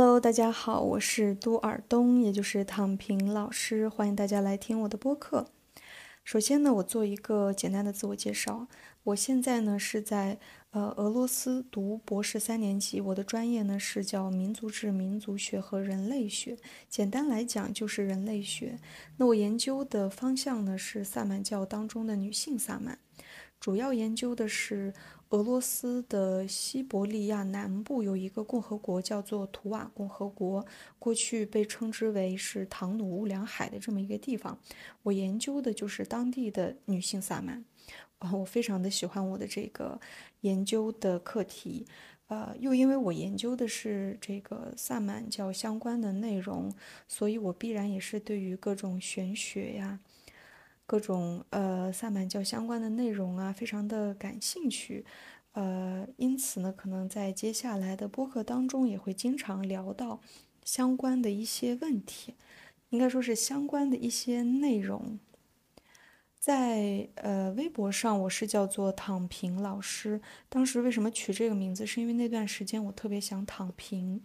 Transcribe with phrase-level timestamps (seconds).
[0.00, 5.48] Hello，大家好，我是杜尔东，也就是躺平老师，欢迎大家来听我的播客。
[6.24, 8.66] 首先呢，我做一个简单的自我介绍。
[9.02, 10.38] 我现在呢是在
[10.70, 16.56] 呃俄罗斯读博士三年级，我的专业呢是叫民族志、民族学和人类学，
[16.88, 18.78] 简单来讲就是人类学。
[19.18, 22.98] 那我研究的方向呢是萨满教当中的女性萨满，
[23.60, 24.94] 主要研究的是。
[25.30, 30.66] 俄罗斯的西伯利亚南部有一个共和国，叫做图瓦共和国，
[30.98, 34.58] 过去被称之为是唐努乌梁海的这么一个地方。
[35.04, 37.64] 我研究的就是当地的女性萨满，
[38.18, 40.00] 啊，我非常的喜欢我的这个
[40.40, 41.86] 研究的课题，
[42.26, 46.74] 呃，又因为我研究的是这个萨满教相关的内容，
[47.06, 50.00] 所以我必然也是对于各种玄学呀。
[50.90, 55.04] 各种呃萨满教相关的内容啊，非常的感兴趣，
[55.52, 60.20] 呃，因此呢，可能在接下来的播客当中也会经常聊到
[60.64, 62.34] 相关的一些问题，
[62.88, 65.20] 应该说是相关的一些内容。
[66.40, 70.20] 在呃微博上，我是叫做躺平老师。
[70.48, 71.86] 当时为什么取这个名字？
[71.86, 74.20] 是因为那段时间我特别想躺平。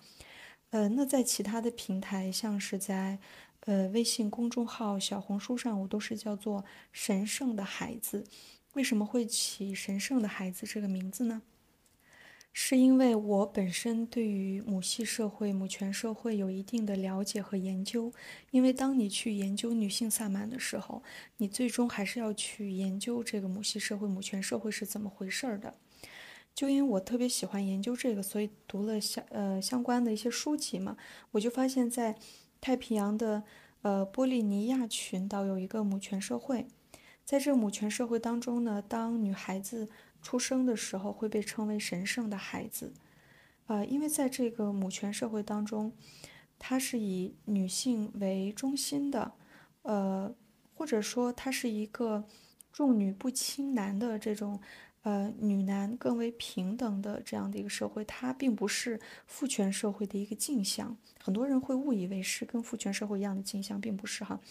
[0.71, 3.19] 呃，那在其他的平台，像是在。
[3.65, 6.63] 呃，微信公众号、小红书上，我都是叫做
[6.93, 8.23] “神圣的孩子”。
[8.73, 11.41] 为什么会起“神圣的孩子”这个名字呢？
[12.53, 18.13] 是因为我本身对于母系社会、母权社会有一定的了解和研究。
[18.51, 21.01] 因为当你去研究女性萨满的时候，
[21.37, 25.73] 你最终还是要去研究这个母系社会、母权社会是怎么回事儿的。
[26.53, 30.95] 就因为我特别喜欢研究这个，所以读了相呃相关的一些书籍嘛，
[31.31, 32.15] 我就发现，在。
[32.65, 33.43] 太平洋的
[33.83, 36.65] 呃波利尼亚群岛有一个母权社会，
[37.23, 39.87] 在这个母权社会当中呢，当女孩子
[40.23, 42.91] 出生的时候会被称为神圣的孩子，
[43.67, 45.93] 呃，因为在这个母权社会当中，
[46.57, 49.33] 它是以女性为中心的，
[49.83, 50.33] 呃，
[50.73, 52.23] 或者说它是一个
[52.73, 54.59] 重女不轻男的这种。
[55.05, 60.97] 呃，女男更为平等的这样的一个社会，它并不是父权社会的一个镜像。
[61.23, 64.41] 很多人会误以为是跟父权社会一样的镜像，并不是哈。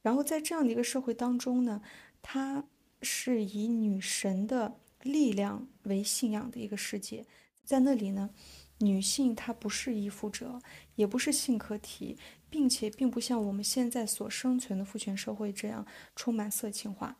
[0.00, 1.82] 然后在这样的一个社会当中呢，
[2.22, 2.64] 它
[3.02, 7.26] 是以女神的力量为信仰的一个世界。
[7.66, 8.30] 在那里呢，
[8.78, 10.62] 女性她不是依附者，
[10.94, 12.16] 也不是性客体，
[12.48, 17.18] 并且并不像我们现在所生存的父权社会这样充满色情化。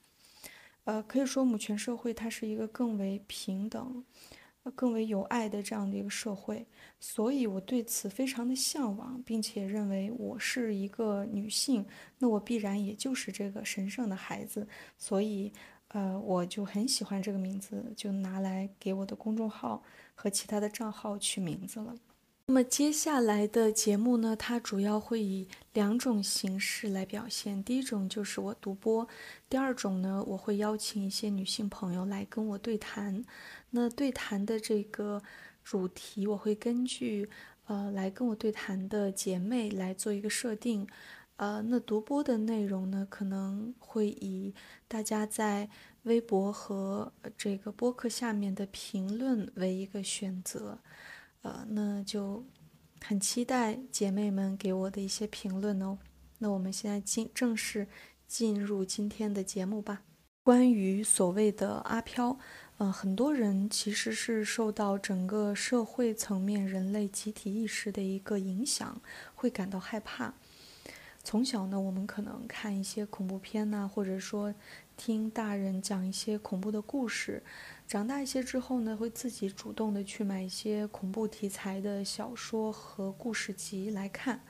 [0.85, 4.05] 呃，可以说母权社会它是一个更为平等、
[4.75, 6.67] 更为有爱的这样的一个社会，
[6.99, 11.87] 所以我对此非常的向往，并且认为我是一个女性，
[12.19, 14.67] 那我必然也就是这个神圣的孩子，
[14.99, 15.53] 所以
[15.89, 19.83] 呃，我就很喜欢这个名字，就拿来给我的公众号
[20.15, 21.95] 和其他的账号取名字了。
[22.50, 27.62] 那么接下来的节目呢，它主要会以两种形式来表现。
[27.62, 29.06] 第一种就是我独播，
[29.49, 33.25] 第二种呢，我会邀请一些女性朋友来跟我对谈。
[33.71, 35.22] 那对谈的这个
[35.62, 37.31] 主题，我会根据
[37.66, 40.84] 呃来跟我对谈的姐妹来做一个设定。
[41.37, 44.53] 呃，那独播的内容呢，可能会以
[44.89, 45.71] 大家在
[46.03, 50.81] 微博和这个播客下面的评论为一个选择。
[51.43, 52.45] 呃，那就
[53.05, 55.99] 很期待姐妹们给我的一些评论哦。
[56.39, 57.87] 那我们现在进正式
[58.27, 60.03] 进入今天的节目吧。
[60.43, 62.39] 关于所谓的阿飘，
[62.78, 69.01] 呃，很多人其实是受到整个社会层面人类集体意识的一个影响，
[69.34, 70.34] 会感到害怕。
[71.23, 74.55] 从小呢，我们可能看一些恐怖片呐，或者说
[74.97, 77.43] 听大人讲一些恐怖的故事。
[77.87, 84.41] 长大一些之后呢，会自己主动的去买一些恐怖题材的小说和故事集来看，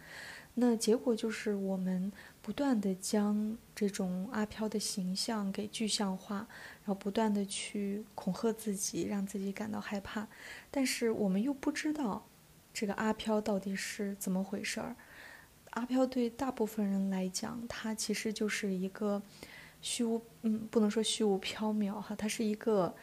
[0.54, 10.28] 那结果就是我们不断的将这种阿飘的形象给具象化，然后不断的去恐吓自己，让自己感到害怕，
[10.70, 12.26] 但是我们又不知道
[12.72, 14.94] 这个阿飘到底是怎么回事儿。
[15.70, 19.22] 阿飘对大部分人来讲，它其实就是一个
[19.80, 22.94] 虚无，嗯，不能说虚无缥缈哈，它是一个。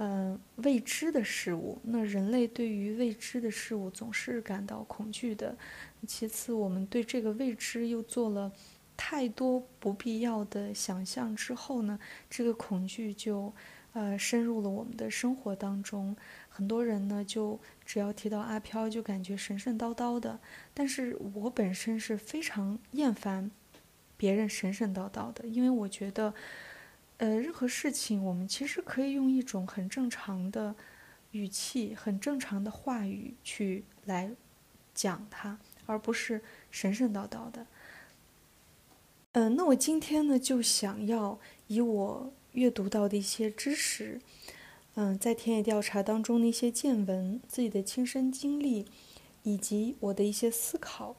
[0.00, 5.58] 嗯，未知的事物，那人类对于未知的事物总是感到恐惧的。
[6.06, 8.52] 其次，我们对这个未知又做了
[8.96, 11.98] 太多不必要的想象之后呢，
[12.30, 13.52] 这个恐惧就
[13.98, 16.16] 呃深入了我们的生活当中。
[16.48, 20.38] 很多人呢，就只要提到阿飘，就感觉神神叨叨的。
[20.72, 23.50] 但是我本身是非常厌烦
[24.16, 26.32] 别人神神叨叨的，因为我觉得。
[27.20, 30.72] 呃，任何事情我们其实可以用一种很正常的
[31.32, 34.30] 语气、很正常的话语去来
[34.94, 36.40] 讲它，而不是
[36.70, 37.66] 神神叨叨的。
[39.32, 44.20] 嗯，那我今天呢就想要以我阅读到的一些知识，
[44.96, 48.86] 嗯，在田野调查当中的一些见闻、自己的亲身经历，
[49.44, 51.14] 以及我的一些思考，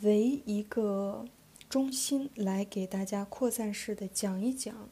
[0.00, 1.26] 为一个
[1.68, 4.88] 中心来给大家扩散式的讲一讲，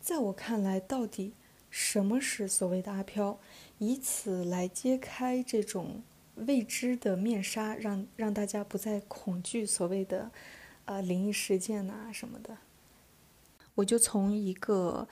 [0.00, 1.32] 在我看来到底
[1.68, 3.40] 什么是所谓的阿飘，
[3.78, 6.04] 以此来揭开这种
[6.36, 10.30] 未知的面纱，让让大家不再恐惧所谓的。
[10.84, 12.58] 呃，灵异事件呐什么的，
[13.74, 15.08] 我就从一个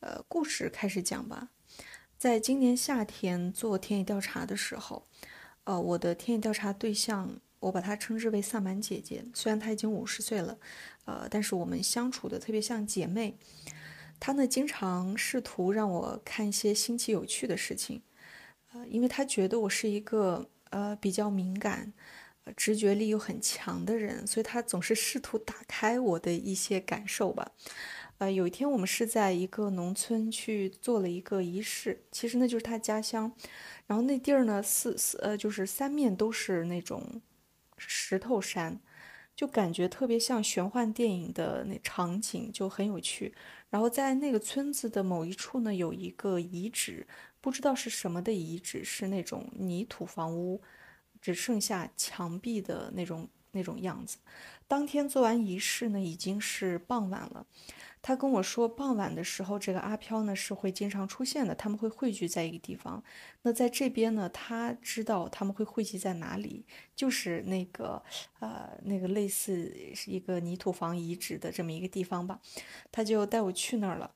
[0.00, 1.48] 呃故事开始讲吧。
[2.16, 5.06] 在今年夏天做田野调查的时候，
[5.64, 9.24] 呃，我的田野调查对象，我把她称之为萨满姐姐。
[9.34, 10.58] 虽然她已经五十岁了，
[11.04, 13.36] 呃，但是我们相处的特别像姐妹。
[14.20, 18.02] 她呢，经常试图让我看一些新奇有趣的事情，
[18.72, 21.92] 呃，因为她觉得我是一个呃比较敏感。
[22.58, 27.52] 直觉力又很强的人，所以他总是试图打开我的一些感受吧。
[28.24, 33.30] 呃，有一天我们是在一个农村去做了一个仪式，其实那就是他家乡。
[33.86, 37.20] 然后那地儿呢，四四呃，就是三面都是那种
[37.76, 38.80] 石头山，
[39.36, 43.34] 就感觉特别像玄幻电影的那场景，就很有趣。
[43.68, 47.06] 然后在那个村子的某一处呢，有一个遗址，
[47.42, 50.62] 不知道是什么的遗址，是那种泥土房屋。
[51.20, 54.18] 只剩下墙壁的那种那种样子。
[54.66, 57.46] 当天做完仪式呢，已经是傍晚了。
[58.00, 63.02] 他跟我说，傍晚的时候，这个阿飘呢是会经常出现的，他们会汇聚在一个地方。
[63.42, 68.02] 那在这边呢，他知道他们会汇集在哪里，就是那个
[68.40, 72.40] 呃那个类似是一个泥土房遗址的这么一个地方吧。
[72.92, 74.10] 他就带我去那儿了。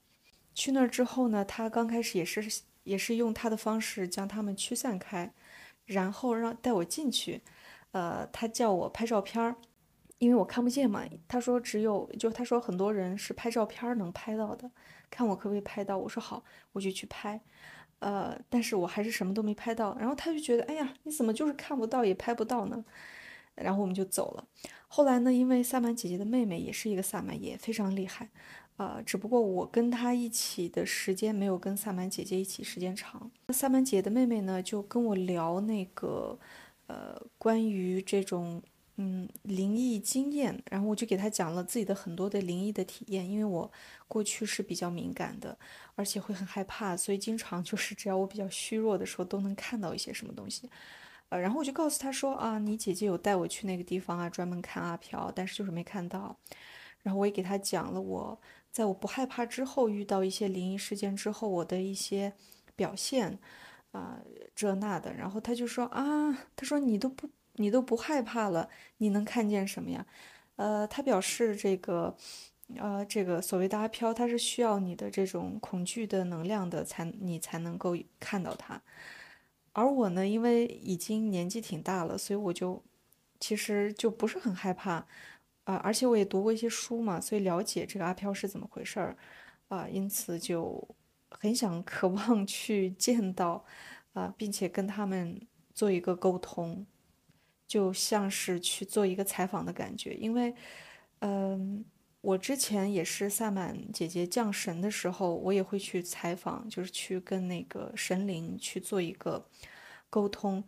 [0.54, 5.32] 去那儿之后呢，他刚开始也是也是用他的方式将他们驱散开。
[5.86, 7.40] 然后让带我进去，
[7.92, 9.56] 呃，他叫我拍照片儿，
[10.18, 11.04] 因为我看不见嘛。
[11.26, 14.70] 他说只有就他说很多人是拍照片能拍到的，
[15.10, 15.96] 看我可不可以拍到。
[15.96, 16.42] 我说好，
[16.72, 17.40] 我就去拍，
[18.00, 19.96] 呃，但是我还是什么都没拍到。
[19.98, 22.84] 然后他就觉得，哎呀，你怎么就是看不到也拍不到呢？
[23.54, 24.44] 然后我们就走了。
[24.86, 28.28] 后来呢，因为萨满姐姐的妹妹也是一个萨满，也非常厉害。
[28.76, 33.28] 呃，只不过我跟她一起的时间没有跟萨满姐姐一起时间长。
[33.48, 36.38] 萨满姐的妹妹呢，就跟我聊那个，
[36.86, 38.62] 呃，关于这种
[39.00, 43.70] 嗯灵异经验，然后我就给他讲了自己的很多的灵异的体验，因为我
[44.06, 45.56] 过去是比较敏感的，
[45.94, 50.68] 而且会很害怕，所以经常就是只要我比较虚弱的时候，都能看到一些什么东西。
[51.28, 56.36] 呃，然后我就告诉他说啊，你姐姐有带我去那个地方啊，专门看阿飘，但是就是没看到。
[57.02, 58.38] 然后我也给他讲了我。
[58.70, 62.32] 在我不害怕之后，遇到一些灵异事件之后，我的一些
[62.76, 63.38] 表现，
[63.92, 64.20] 啊，
[64.54, 67.28] 这那的，然后他就说啊，他说你都不，
[67.58, 70.04] 你都不害怕了，你能看见什么呀？
[70.56, 72.16] 呃，他表示这个，
[72.76, 78.82] 呃，这个所谓的阿飘，它是需要你的这种恐惧的能量的，才你才能够看到它。
[79.72, 82.82] 而我呢，因为已经年纪挺大了，所以我就
[83.38, 85.06] 其实就不是很害怕。
[85.64, 89.16] 啊，而且我也读过一些书嘛，所以了解这个阿飘是怎么回事儿，
[89.68, 90.88] 啊，因此就
[91.30, 93.62] 很想渴望去见到，
[94.14, 95.38] 啊，并且跟他们
[95.74, 96.86] 做一个沟通，
[97.68, 100.14] 就像是去做一个采访的感觉。
[100.14, 100.52] 因为，
[101.20, 101.84] 嗯，
[102.22, 109.46] 我之前也是萨满姐姐降神的时候，我也会去采访，就是去跟那个神灵去做一个
[110.10, 110.64] 沟通。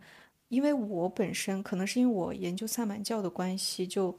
[0.47, 4.17] 因为我本身可能是因为我研究萨满教的关系，就。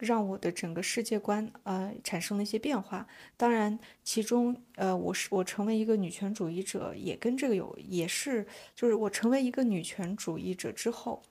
[0.00, 3.06] 让我的整个世界观呃产生了一些变化。
[3.36, 11.22] 当然，其中呃，我是我成为一个女权主义者，也跟这个有也是就是我成为一个女权主义者之后，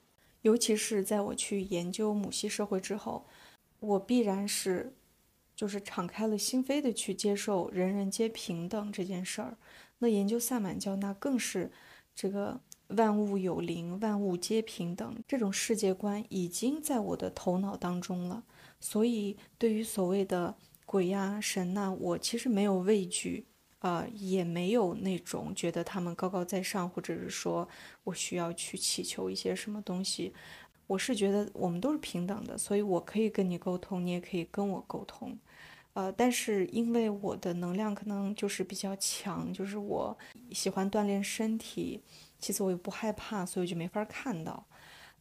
[0.42, 3.26] 尤其是在我去研究母系社会之后，
[3.80, 4.94] 我必然是
[5.54, 9.56] 就是敞开了心扉的去接受人人皆平等这件事儿。
[9.98, 11.70] 那研究萨满教，那更是
[12.14, 12.60] 这个。
[12.96, 18.42] 万物有灵，万物皆平等，这种世界观已经在我的头脑当中了。
[18.80, 23.46] 所以，对于所谓的鬼呀、神呐，我其实没有畏惧，
[23.80, 27.68] 啊，也没有那种觉得他们高高在上，或者是说
[28.04, 30.32] 我需要去祈求一些什么东西。
[30.86, 35.38] 我是觉得我们都是平等的，所以我可以跟你沟通，你也可以跟我沟通。
[35.92, 40.16] 呃，但是因为我的能量可能就是比较强，就是我
[40.52, 42.00] 喜欢锻炼身体。
[42.38, 44.66] 其次我也不害怕，所以就没法看到。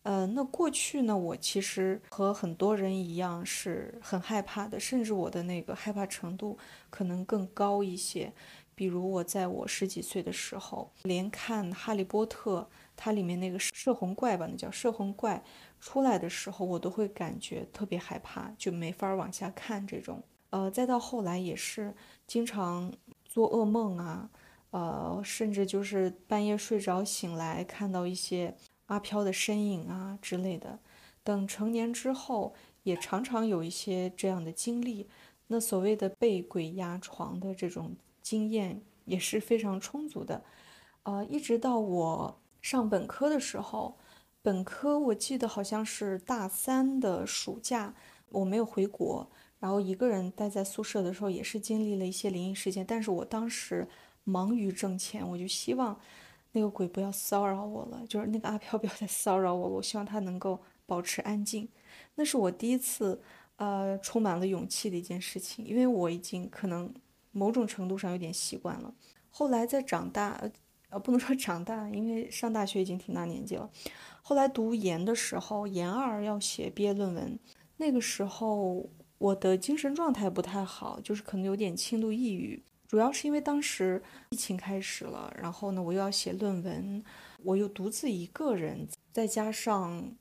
[0.03, 6.57] 呃，那过去呢，我其实和很多人一样是很害怕的，甚至我的那个害怕程度
[6.89, 8.31] 可能更高一些。
[8.73, 12.61] 比如我在我十几岁的时候，连看《哈利波特》
[12.95, 15.43] 它里面那个摄魂怪吧，那叫摄魂怪，
[15.81, 20.23] 出来的时候，我都会感觉特别害怕，就没法往下看这种。
[20.51, 21.93] 呃，再到后来也是
[22.25, 22.93] 经常
[23.25, 24.29] 做噩梦啊，
[24.71, 28.55] 呃，甚至就是半夜睡着醒来看到一些
[28.89, 30.77] 阿飘的身影啊之类的。
[31.23, 32.53] 等成年之后，
[32.83, 35.07] 也常常有一些这样的经历。
[35.47, 40.43] 那所谓的被鬼压床的这种经验也是非常充足的。
[41.03, 43.97] 呃，一直到我上本科的时候。
[44.41, 47.93] 本科我记得好像是大三的暑假，
[48.29, 49.29] 我没有回国，
[49.59, 52.85] 然后一个人待在宿舍的时候，也是经历了一些灵异事件。
[52.85, 53.85] 但是我当时
[54.23, 55.99] 忙于挣钱，我就希望
[56.51, 61.67] 那个鬼不要骚扰我了，就是那个阿飘 不要再骚扰我，我希望他能够保持安静。
[62.15, 63.21] 那是我第一次，
[63.57, 66.93] 呃，充满了勇气的一件事情，因为我已经可能
[67.31, 68.93] 某种程度上有点习惯了。
[69.29, 70.41] 后来在长大，
[70.89, 73.69] 呃，不能说长大，因为上大学已经挺大年纪了。
[74.21, 77.39] 后来读研的时候，研二要写毕业论文，
[77.77, 87.03] 那个时候我的精神状态不太好，就是可能有点轻度抑郁，主要是因为当时疫情开始了，然后呢我又要写论文，
[87.43, 90.11] 我又独自一个人，再加上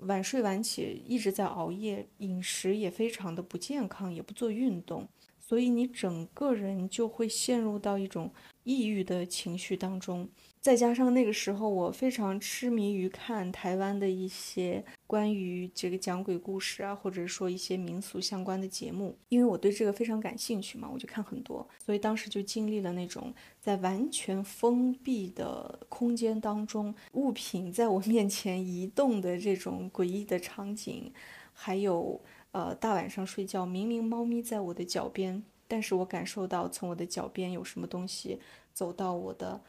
[0.00, 5.08] 晚睡晚起，一直在熬夜，饮食也非常的不健康，也不做运动，
[5.40, 8.30] 所以你整个人就会陷入到一种
[8.64, 10.28] 抑郁的情绪当中。
[10.60, 21.66] 再加上那个时候，我非常痴迷于看台湾的一些关于这个讲鬼故事啊，或者说一些民俗相关的节目，因为我对这个非常感兴趣嘛，我就看很多。
[21.82, 31.10] 所以当时就经历了那种在完全封闭的空间当中，物品在我面前移动的这种诡异的场景，
[31.54, 32.20] 还有
[32.52, 38.38] 呃大晚上睡觉，明明猫咪在我的脚边，但是我感受到从我的脚边有什么东西
[38.74, 39.62] 走到我的。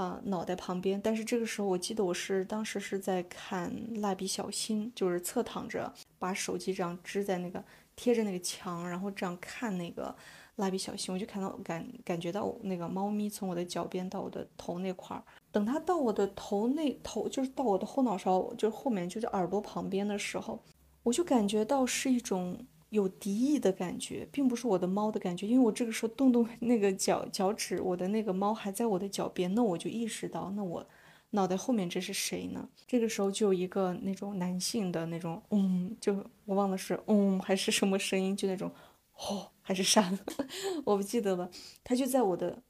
[0.00, 7.62] 啊，脑袋旁边，但是这个时候我记得我是当时是在看《蜡笔小新》，就是侧躺着，把手机这样支在那个
[7.94, 10.16] 贴着那个墙，然后这样看那个
[10.56, 20.58] 蜡笔小新，我就看到感感觉到那个猫咪从我的脚边到我的头那块儿，等它到我的头那头，就是到我的后脑勺，就是后面就是耳朵旁边的时候，
[21.02, 22.58] 我就感觉到是一种。
[22.90, 30.86] 有敌意的感觉，并不是我的猫的感觉，因为我这个时候动动那个脚脚趾，我的那个猫还在我的脚边，那我就意识到，那我
[31.30, 32.68] 脑袋后面这是谁呢？
[32.88, 38.72] 这个时候就有一个那种男性的那种，嗯，就我忘了是嗯还是什么声音，就那种，
[39.14, 40.12] 哦还是啥，
[40.84, 41.48] 我不记得了。
[41.84, 42.60] 他就在我的，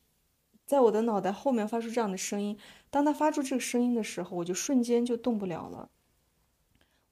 [0.66, 2.58] 在我的脑袋后面发出这样的声音。
[2.90, 5.88] 当他发出这个声音的时候，我就瞬间就动不了了。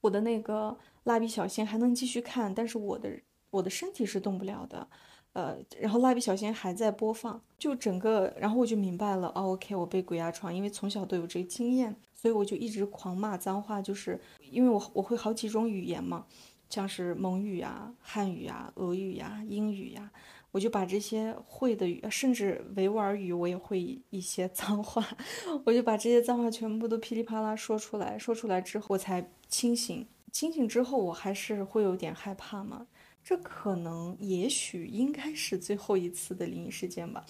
[0.03, 0.77] 我的那个。
[1.09, 3.11] 蜡笔小新还能继续看，但是我的
[3.49, 4.87] 我的身体是动不了的，
[5.33, 16.27] 呃，然后蜡笔小新还在播放，就整个，然后我就明白了哦，OK，我被鬼压床，因为从小都有这个经验，所以我就一直狂骂脏话，就是因为我我会好几种语言嘛，
[16.69, 20.11] 像是蒙语啊、汉语啊、俄语呀、英语呀，
[20.51, 25.03] 我就把这些会的语，甚至维吾尔语我也会一些脏话，
[25.65, 30.07] 我就把这些脏话全部都噼里啪啦说出来，说出来之后我才清醒。
[30.33, 32.87] 清醒之后，我还是会有点害怕嘛。
[33.25, 37.27] 这可能、也许、应该是最后一次的灵异事件吧。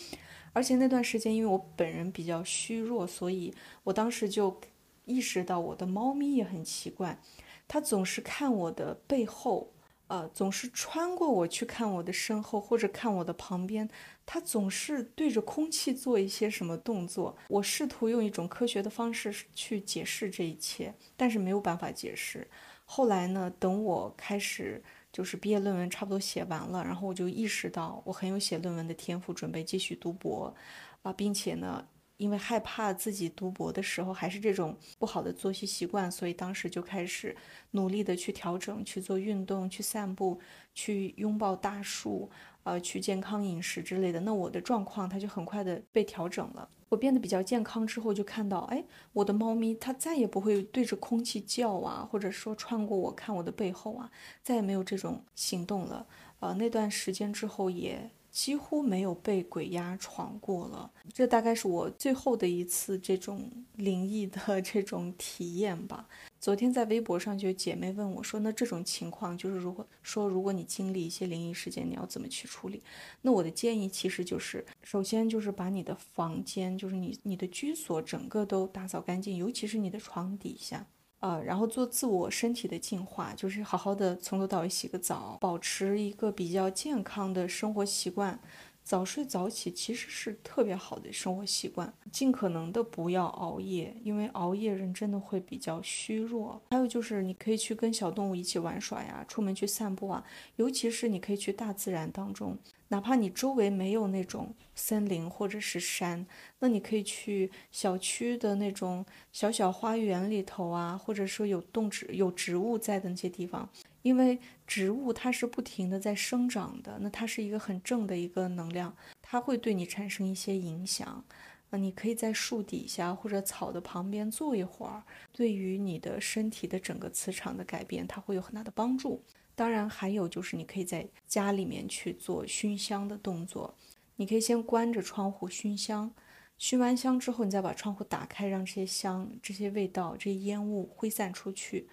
[0.52, 3.52] 而且那段时间，因为我本人比较虚弱，所以
[3.82, 4.60] 我当时就
[5.04, 7.20] 意识到我的猫咪也很奇怪，
[7.66, 9.72] 它总是看我的背后，
[10.06, 13.88] 呃，总是穿过我去看我的身后或者看我的旁边，
[14.24, 17.36] 它总是对着空气做一些什么动作。
[17.48, 22.46] 我试图用一种科学的方式去解释这一切，但是没有办法解释。
[22.90, 23.52] 后来呢？
[23.60, 30.54] 等我开始就是毕业论文差不多写完了，然后我就意识到我很有写论文的天赋，准备继续读博，
[31.02, 31.86] 啊，并且呢，
[32.18, 37.34] 因为害怕自己读博的时候还是这种不好的作息习惯，所以当时就开始
[37.70, 40.38] 努力的去调整，去做运动，去散步，
[40.74, 42.28] 去拥抱大树，
[42.64, 44.20] 呃，去健康饮食之类的。
[44.20, 46.68] 那我的状况它就很快的被调整了。
[46.88, 54.10] 我变得比较健康之后，就看到，哎，我的猫咪它再也不会对着空气叫啊，或者说穿过我看我的背后啊，
[54.42, 56.06] 再也没有这种行动了。
[56.40, 58.10] 呃，那段时间之后也。
[58.38, 66.08] 几乎没有被鬼压床过了，这大概是我最后的一次这种灵异的 这种体验吧。
[66.38, 72.80] 昨天在微博上就有姐妹问我说：“那这种情况，就是如果说如果你经历一些灵异事件，你要怎么去处理？”
[73.22, 80.86] 那我的建议其实就是，首先就是把你的房间，就是你你的居所整个都打扫干净，尤其是你的床底下。
[81.20, 88.38] 呃，然后做自我身体的净化，就是好好的从头到尾洗个澡，保持一个比较健康的生活习惯，
[88.84, 96.62] 早睡早起其实是特别好的生活习惯，尽可能的不要熬夜，因为熬夜人真的会比较虚弱。
[96.70, 100.24] 还有就是你可以去跟小动物一起玩耍呀，出门去散步啊，
[100.56, 102.56] 尤其是你可以去大自然当中，
[102.88, 106.26] 哪怕你周围没有那种森林或者是山，
[106.60, 113.68] 那你可以去小区的那种小小花园里头啊，或者说有动植有植物在的那些地方。
[114.02, 121.24] 因为植物它是不停的在生长的，那它是一个很正的一个能量，它会对你产生一些影响。
[121.70, 129.22] 那你可以在树底下或者草的旁边坐一会儿，对于你的身体的整个磁场的改变，它会有很大的帮助。
[129.54, 133.74] 当然，还有就是你可以在家里面去做熏香的动作，
[134.16, 136.14] 你可以先关着窗户熏香，
[136.56, 141.88] 熏完香之后，你再把窗户打开，让这些香、这些味道、这些烟雾挥散出去。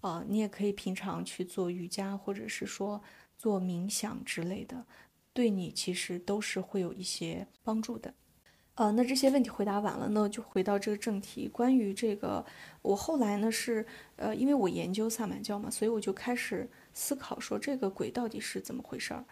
[0.00, 3.02] 啊，你也可以平常去做瑜伽，或者是说
[3.36, 4.86] 做冥想之类的，
[5.32, 8.14] 对你其实都是会有一些帮助的。
[8.78, 11.48] 呃，那这些问题回答完了呢，就回到这个正题。
[11.48, 12.46] 关于这个，
[12.80, 19.24] 我后来呢是，呃，因为我研究萨满教嘛，所以我就开始思考说这个鬼到底是怎么回事儿。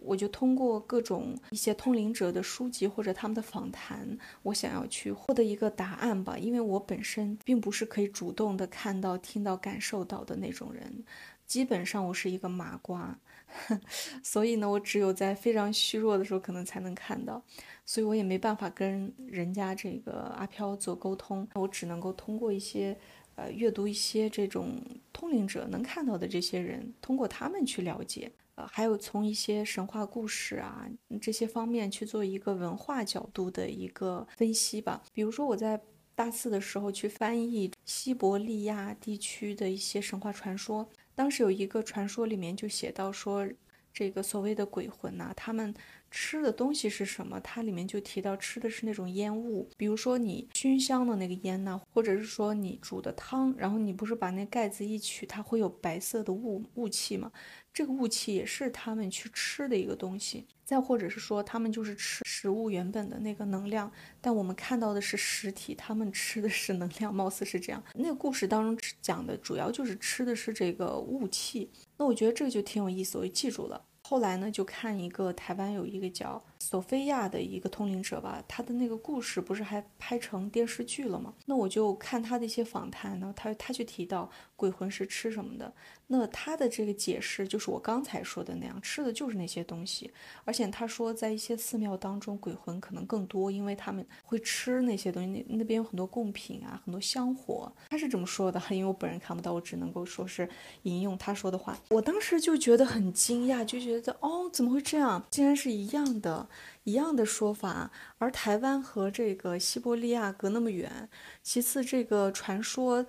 [0.00, 6.38] 我就通过各种一些通灵者的书籍或者他们的访谈，我想要去获得一个答案吧。
[6.38, 11.04] 因为我本身并不是可以主动的看到、听到、感受到的那种人，
[11.44, 13.18] 基本上我是一个麻瓜，
[14.22, 17.42] 所以呢，我只有在非常虚弱的时候可能才能看到。
[17.86, 22.96] 所以我也没办法跟人家这个阿飘做沟通，我只能够通过一些，
[23.34, 24.80] 呃，阅读一些这种
[25.12, 30.88] 通灵者能看到的这些人，通过他们去了解，呃，还有从一些神话故事啊
[31.20, 35.02] 这些方面去做一个文化角度的一个分析吧。
[35.12, 35.78] 比如说我在
[36.14, 43.48] 大四的时候去翻译西伯利亚地区的一些神话传说，当时有一个传说里面就写到说，
[43.92, 45.74] 这个所谓的鬼魂呐，他们。
[46.16, 47.40] 吃的东西是什么？
[47.40, 57.32] 它里面就提到吃的是那种烟雾，比如说你熏香的那个烟呢，或者是说你煮的汤，然后你不是把那盖子一取，它会有白色的雾雾气吗？
[57.72, 60.46] 这个雾气也是他们去吃的一个东西。
[60.64, 67.82] 再或者是说他们就是吃食物原本的那个能量，但我们看到的是实体，他们吃的是能量，貌似是这样。
[67.94, 71.68] 那个故事当中讲的主要就是吃的是这个雾气。
[71.98, 73.84] 那我觉得这个就挺有意思，我就记住了。
[74.06, 81.34] 后来呢，就看一个台湾有一个叫索菲亚的一个通灵者吧，他的那个故事不是还拍成电视剧了吗？
[81.44, 85.70] 那我就看他的一些访谈呢，他他就提到鬼魂是吃什么的。
[86.06, 90.10] 那他的这个解释就是我刚才说的那样，吃的就是那些东西。
[90.44, 95.44] 而且他说，在一些寺庙当中，鬼魂可能更多，因为他们会吃那些东西。
[95.48, 97.70] 那那边有很多贡品啊，很多香火。
[97.90, 100.48] 他是这么说的， 因为我本人看不到，我只能够说是
[100.82, 101.78] 引用他说的话。
[101.90, 105.22] 我当时就觉得很惊讶，就觉得哦，怎么会这样？
[105.30, 106.46] 竟然是一样的，
[106.84, 107.90] 一样的说法。
[108.18, 111.10] 而台湾和这个西伯利亚隔那么远，
[111.42, 113.04] 其次这个传说。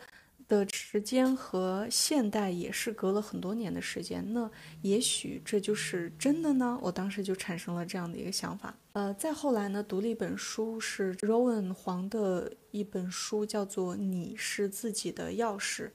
[0.48, 4.48] 的时间和现代也是隔了很多年的时间，那
[4.84, 6.78] 也许这就是真的呢。
[6.84, 8.72] 我当时就产生了这样的一个想法。
[8.92, 15.88] 呃，再后来呢，读了一本书，是 Rowan 黄的一本书，叫做《你是自己的钥匙》。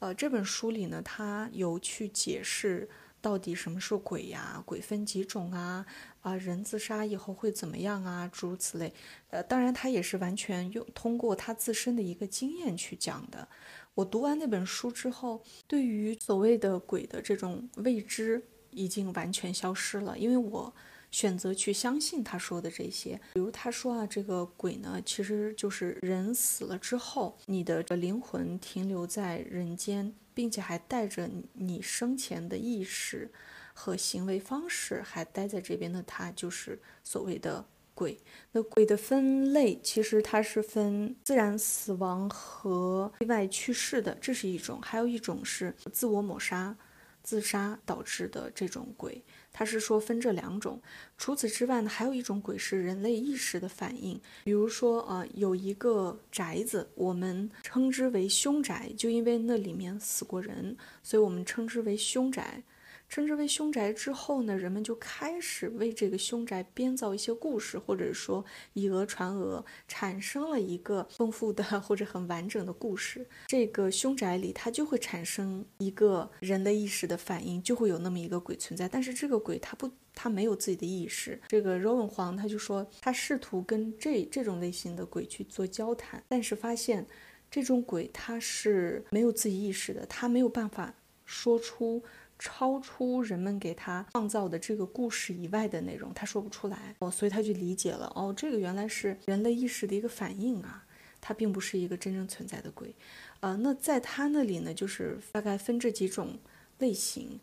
[0.00, 2.86] 呃，这本书里呢，他有去解释
[3.24, 5.86] 到底什么是鬼呀，鬼分几种啊，
[6.20, 8.92] 啊，人自杀以后会怎么样啊，诸如此类。
[9.30, 13.48] 呃，当然他也是完全用通过他自身的一个经验去讲的。
[13.94, 20.74] 我读完那本书之后，对于所谓的鬼的这种未知已经完全消失了，因为我
[21.14, 23.20] 选择去相信他说的这些。
[23.34, 33.30] 比如他说啊，这个鬼呢，其实就是人死了之后，你的灵魂停留在人间，并且还带着你生前的意识
[33.72, 37.64] 和行为方式还待在这边的，他就是所谓的。
[37.96, 38.18] 鬼，
[38.50, 46.76] 那鬼的分类其实它是分自然死亡和意外去世的，这是一种；还有一种是自我抹杀、
[47.22, 49.22] 自杀导致的这种鬼，
[49.54, 50.78] 他是说分这两种。
[51.16, 62.62] 除此之外呢，还有一种鬼是人类意识的反应，比如说呃，有一个宅子，我们称之为凶宅，就因为那里面死过人，所以我们称之为凶宅。
[63.08, 73.24] 称之为凶宅之后呢，人们就开始为这个凶宅编造一些故事，或者说以讹传讹，产生了一个丰富的或者很完整的故事。
[73.46, 78.88] 这个凶宅里，它就会产生一个人的意识的反应，就会有那么一个鬼存在。
[78.88, 81.40] 但是这个鬼它不，它没有自己的意识。
[81.48, 87.06] 这个柔文皇他就说，他试图跟这这种类型的鬼去做交谈，但是发现
[87.48, 92.02] 这种鬼它是没有自己意识的，它没有办法说出。
[92.38, 96.94] 超出人们给他创造的这个故事以外的内容，他说不出来。
[96.98, 100.84] 哦，所以他就理解了哦，这个原来是人类意识的一个反应啊，
[101.20, 102.94] 它并不是一个真正存在的鬼，
[103.40, 106.38] 呃，那在他那里呢，就是大概分这几种
[106.78, 107.40] 类型，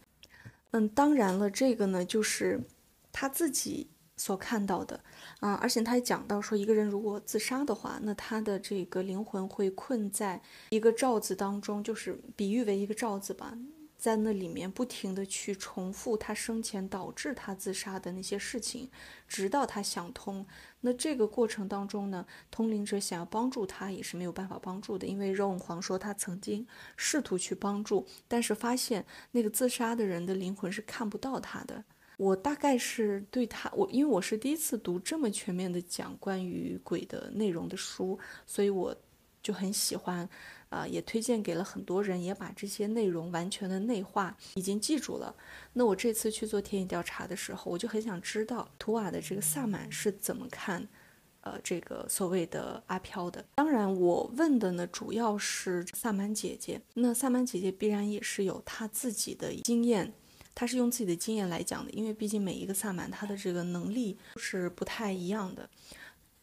[0.72, 2.62] 嗯，当然了，这个呢就是
[3.12, 5.00] 他自己所看到的。
[5.40, 13.58] 啊，而且他也讲到说，一个人如果自杀的话，那他的这个灵魂会困在一个罩子当中，就是比喻为一个罩子吧。
[14.02, 18.90] 在那里面不停的去重复他生前导致他自杀的那些事情，
[19.28, 20.44] 直到他想通。
[20.80, 26.66] 那这个过程当中呢，通灵者想要帮助他也是没有办法帮助的，因为肉皇说他曾经
[26.98, 31.84] 试图去帮助，但是发现那个自杀的人的灵魂是看不到他的。
[32.18, 38.98] 我大概是对他，我因为我是第一次读这么全面的讲关于鬼的内容的书，所以我
[39.44, 40.28] 就很喜欢。
[40.72, 45.36] 啊，也推荐给了很多人，也把这些内容完全的内化，已经记住了。
[45.74, 50.88] 那我这次去做田野调查的时候，我就很想知道图瓦的这个萨满是怎么看，
[51.42, 53.46] 呃，这个所谓的阿飘的。
[53.56, 56.82] 当然，我问的呢，主要是萨满姐姐。
[56.94, 60.14] 那萨满姐姐必然也是有她自己的经验，
[60.56, 65.70] 她是用自己的经验来讲的，因为毕竟每一个萨满他的这个能力是不太一样的。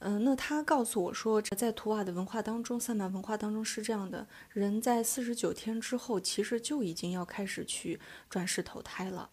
[0.01, 7.99] 嗯，那他告诉我说，在图瓦的文化当中，萨满文化当中是这样的：人在四十九天之后，其实就已经要开始去
[8.31, 9.31] 转世投胎了。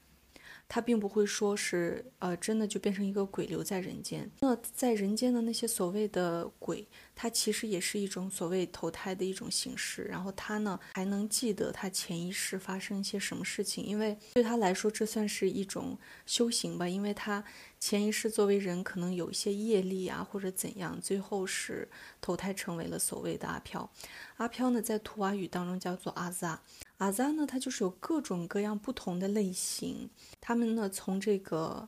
[0.67, 4.27] 他并不会说是，呃，真的就变成一个鬼留在人间。
[4.39, 10.05] 那在人间的那些所谓的鬼，他其实也是一种所谓投胎的一种形式。
[10.05, 16.89] 然后他呢，还能记得他前一世发生一些什么事情，因为对他来说，这算是一种修行吧。
[16.89, 17.43] 因为他
[17.87, 21.87] 前一世作为人，可能有一些业力啊，或者怎样，最后是
[22.19, 23.87] 投胎成为了所谓的阿飘。
[24.37, 26.59] 阿飘呢，在图瓦语当中叫做阿扎。
[26.97, 30.09] 阿扎呢，它就是有各种各样不同的类型。
[30.41, 31.87] 他们呢，从这个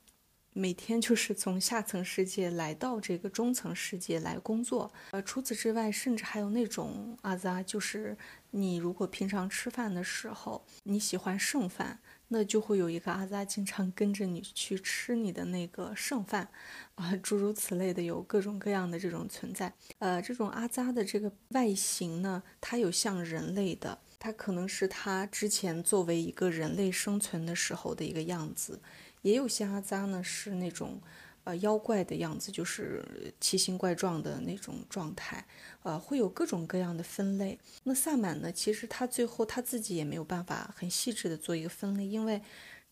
[0.54, 4.94] 每天就是从下层世界来到这个中层世界来工作。
[5.10, 8.16] 呃，除此之外，甚至还有那种阿扎，就是
[8.52, 16.50] 你如果平常吃饭的时候你喜欢剩饭，那就会有一个阿扎经常跟着你去吃你的那个剩饭，
[16.96, 19.74] 啊，诸如此类的，有各种各样的这种存在。
[20.00, 24.00] 呃，这种阿扎的这个外形呢，它有像人类的。
[24.20, 28.82] 它可能是它之前作为一个人类生存的时候的一个样子，
[29.22, 31.00] 也有些阿扎呢是那种，
[31.48, 33.02] 呃妖怪的样子，就是
[33.40, 35.46] 奇形怪状的那种状态，
[35.84, 37.58] 呃会有各种各样的分类。
[37.84, 42.42] 那萨满呢，其实他最后他自己也没有办法很细致的做一个分类，因为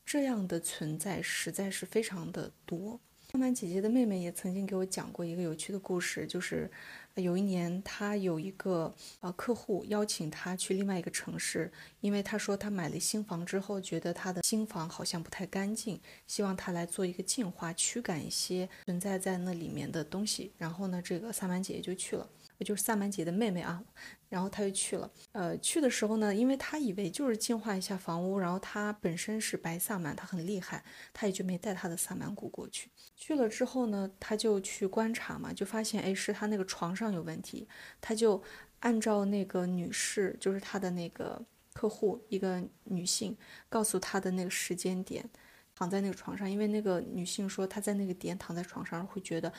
[0.05, 2.99] 这样的存在实在是非常的多。
[3.31, 6.71] 萨满姐姐的妹妹也曾经给我讲过一个有趣的故事，就是。
[7.21, 20.51] 有一年，他有一个呃客户邀请他去另外一个城市，因为他说他买了新房之后，觉得他的新房好像不太干净，希望他来做一个净化，驱赶一些存在在那里面的东西。
[20.57, 22.29] 然后呢，这个萨满姐姐就去了。
[22.59, 23.83] 就是萨满姐的妹妹啊，
[24.29, 25.11] 然后她就去了。
[25.33, 30.81] 呃，去的时候呢，因为她以为就是净化一下房屋，然后她本身是白萨满，她很厉害，
[31.13, 32.89] 她也就没带她的萨满鼓过去。
[33.15, 37.67] 去了之后呢，他就去观察嘛，就发现哎，是他那个床上有问题。
[38.01, 38.41] 他就
[38.81, 41.41] 按照那个女士，就是他的那个
[41.73, 43.35] 客户，一个女性，
[43.69, 45.27] 告诉她的那个时间点，
[45.73, 49.51] 躺在那个床上，因为那个女性说她在那个点躺在床上会觉得。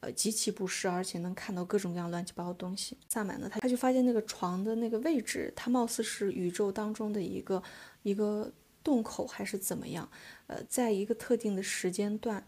[0.00, 2.98] 呃，极其不适，而且能看到各种各样乱七八糟的东西。
[3.08, 7.62] 萨满呢，他他就发现那个床的那个位置，它貌似是宇宙当中的一个
[8.02, 10.06] 一个洞口，还是怎么样？
[10.46, 12.44] 呃，在一个特定的时间段，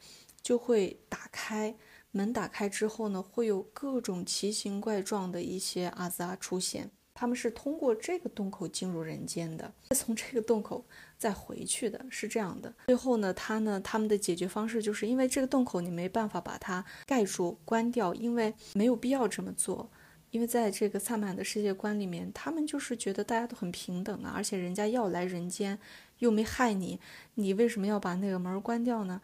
[0.47, 1.75] 就会打开
[2.13, 6.89] 门，打开之后呢，会有各种奇形怪状的一些阿扎出现。
[7.13, 10.87] 他们是通过这个洞口进入人间的，再从这个洞口
[11.19, 12.73] 再回去的，是这样的。
[12.87, 19.91] 最后呢，他呢，他们的解决方式就是因为这个洞口你没办法把它盖住、关掉，因为没有必要这么做。
[20.31, 25.77] 因为在这个萨满的世界观里面，他们就是觉得大家都很平等啊，而且人家要来人间。
[26.19, 27.01] 又没害你，
[27.35, 29.21] 你为什么要把那个门关掉呢？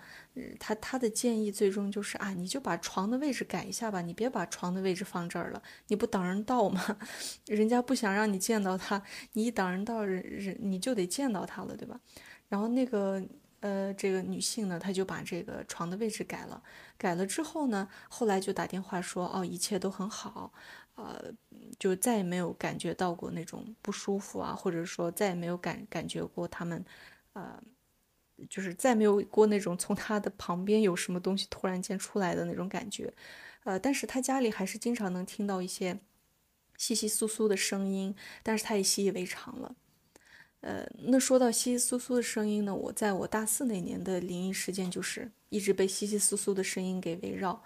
[0.59, 6.99] 他他的建议最终就是啊，你就把床的位置改一下吧，你别把床的位置放这儿了，你不挡人道吗？
[7.47, 9.03] 人家不想让你见到他，
[9.33, 12.01] 你一挡人道，人人你就得见到他了，对吧？
[12.49, 13.23] 然后那个
[13.61, 16.63] 呃，这个女性呢，她就把这个床的位置改了，
[16.99, 20.53] 改了之后呢，后来就打电话说哦，一切都很好。
[21.03, 21.33] 呃，
[21.79, 26.85] 就再也没有感觉到过那种不舒服啊，或者说再也没有感感觉过他们，
[27.33, 27.61] 呃，
[28.49, 33.13] 就是再没有过那种从他的旁边有什么东西突然间出来的那种感觉，
[33.65, 35.99] 呃，但是他家里还是经常能听到一些
[36.77, 39.75] 稀稀疏疏的声音，但是他也习以为常了。
[40.61, 47.61] 呃，那说到稀稀疏疏的声音呢，我在我大四那年的灵异事件就是一直被稀稀疏疏的声音给围绕，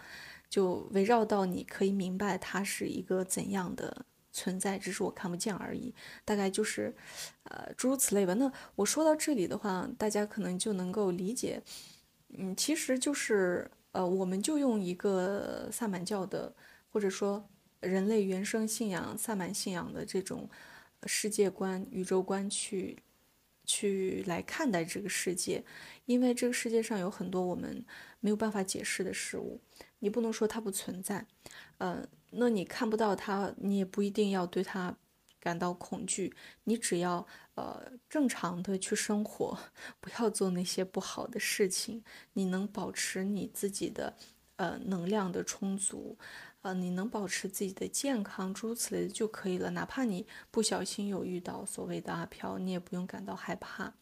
[0.57, 5.95] 就围绕到你可以明白它是一个怎样的存在，只是我看不见而已。
[6.25, 6.97] 大概就是，
[7.42, 8.33] 呃，诸如此类吧。
[8.33, 11.62] 那我说到这里的话，大家可能就能够理解，
[12.38, 16.51] 嗯，其实就是，呃，我们就用一个萨满教的，
[16.88, 17.47] 或者说
[17.81, 20.49] 人类原生信仰萨满信仰的这种。
[21.07, 22.99] 世界观、宇宙观去
[23.66, 25.64] 去来看待这个世界，
[26.07, 27.85] 因为这个世界上有很多我们
[28.20, 29.61] 没有办法解释的事物，
[29.98, 31.26] 你不能说它不存在，
[31.79, 34.96] 呃，那你看不到它，你也不一定要对它
[35.40, 37.26] 感到恐惧，你只要
[37.57, 39.59] 呃正常的去生活，
[40.00, 42.02] 不要做那些不好的事情，
[42.33, 44.16] 你能保持你自己的
[44.57, 46.16] 呃能量的充足。
[46.66, 49.70] 呃，你能保持自己的健康，诸如此类的就可以了。
[49.70, 53.94] 哪怕你不小心有遇到所谓的阿飘，你也不用感到害怕。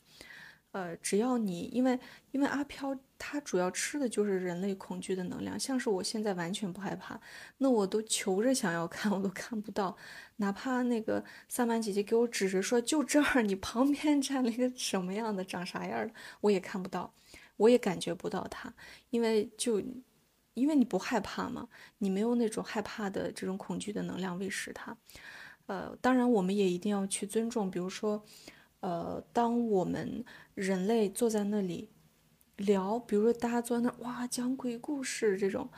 [0.73, 2.01] 呃，只要你，因为
[2.31, 5.61] 因为阿飘他主要吃的就是人类恐惧的能量。
[5.61, 7.21] 像是我现在完全不害怕，
[7.59, 9.95] 那我都求着想要看，我都看不到。
[10.37, 17.13] 哪怕那个萨满姐姐给我指着说就这儿，你旁边站了一个什么样的，长啥样的，我也看不到，
[17.59, 18.73] 我也感觉不到它，
[19.11, 19.83] 因为就。
[20.55, 24.97] 因为你不害怕嘛，你没有那种害怕的这种恐惧的能量喂食它。
[25.67, 28.23] 呃，当然我们也一定要去尊重，比如说，
[28.81, 31.91] 呃，当我们人类坐在那里
[32.57, 35.71] 聊，比如说大家坐在那哇讲鬼故事这种，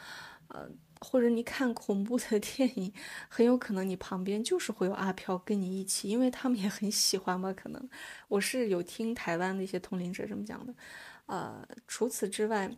[0.48, 0.68] 呃，
[1.00, 2.92] 或者你看恐怖的 电影，
[3.28, 7.52] 很有可能你旁边就是会有阿飘跟你一起，因为他们也很喜欢嘛。
[7.52, 7.88] 可能
[8.26, 10.74] 我是有听台湾的一些通灵者这么讲的。
[11.26, 12.76] 呃，除此之外。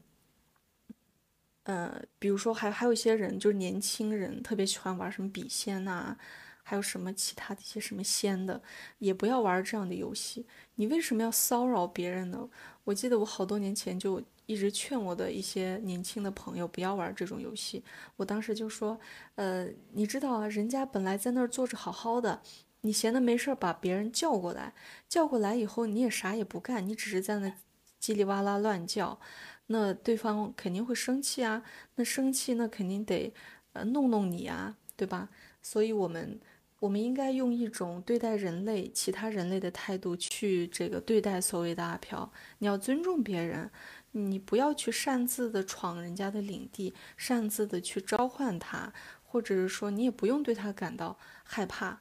[1.68, 6.16] 呃，比如说还还有一些人，就是年轻人特别喜欢玩什么笔仙呐，
[6.62, 8.62] 还有什么其他的一些什么仙的，
[9.00, 10.46] 也不要玩这样的游戏。
[10.76, 12.48] 你为什么要骚扰别人呢？
[12.84, 17.84] 我记得我好多年前就一直劝我的一些年轻的朋友不要玩这种游戏。
[18.16, 18.98] 我当时就说，
[19.34, 22.40] 呃，你知道啊，人家本来在那儿坐着好好的，
[22.80, 24.72] 你闲的没事儿把别人叫过来，
[25.06, 27.52] 叫过来以后你也啥也不干，你只是在那
[28.00, 29.20] 叽里哇啦乱叫。
[29.68, 31.62] 那对方肯定会生气啊，
[31.94, 33.32] 那生气那肯定得，
[33.74, 35.28] 呃，弄弄你啊，对吧？
[35.62, 36.40] 所以，我们
[36.80, 42.32] 我们应该用一种对待人类、其他人类的态度去这个对待所谓的阿飘。
[42.58, 43.70] 你要尊重别人，
[44.12, 52.00] 你不要去擅自的闯人家的领地，擅自的去召唤他，或者是说你也不用对他感到害怕。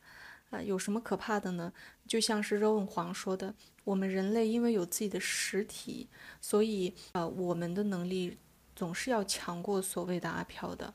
[0.52, 1.74] 啊，有什么可怕的呢？
[2.08, 3.54] 就像是肉问黄说的。
[3.88, 6.10] 我们人类因为有自己的实体，
[6.42, 8.38] 所以呃，我们的能力
[8.76, 10.94] 总是要强过所谓的阿飘的，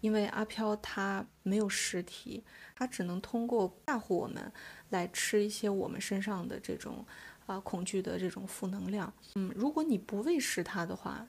[0.00, 2.42] 因为阿飘它没有实体，
[2.74, 4.52] 它只能通过吓唬我们
[4.90, 7.06] 来吃一些我们身上的这种
[7.46, 9.14] 啊恐惧的这种负能量。
[9.36, 11.28] 嗯，如果你不喂食它的话，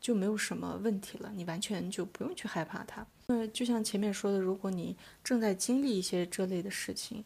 [0.00, 3.06] 就没有什么问题了，你完全就不用去害怕它。
[3.28, 7.24] 那就像前面说的，如果你正在经历一些这类的事情。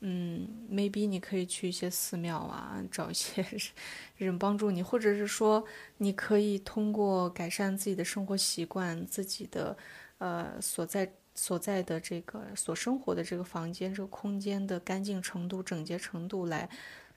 [0.00, 3.44] 嗯，maybe 你可以去一些寺庙啊，找一些
[4.16, 5.64] 人帮助你，或者是说，
[5.98, 9.76] 你可以通过改善自己的生活习惯，自己的
[10.18, 16.68] 呃所在所在的这个所生活的这个房间这个空间的干净程度、整洁程度来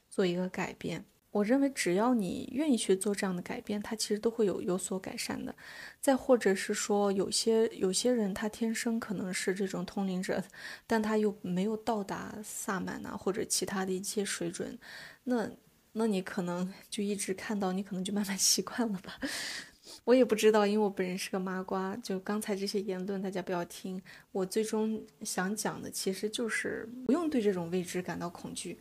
[0.10, 1.04] 做一个改变。
[1.32, 5.56] 我认为，只要你愿意去做这样的改变，它其实都会有有所改善的。
[6.02, 10.44] 再或者是说，有些有些人他天生可能是这种通灵者，
[10.88, 14.78] 但他又没有到达萨满呐或者其他的一些水准，
[15.26, 15.50] 那
[15.92, 19.20] 那你可能 就一直看到，你可能就慢慢习惯了吧。
[20.06, 21.96] 我也不知道，因为我本人是个麻瓜。
[21.98, 24.02] 就刚才这些言论，大家不要听。
[24.32, 28.80] 我最终想讲的，其实就是不用对这种未知感到恐惧。